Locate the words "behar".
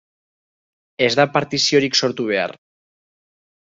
2.35-2.61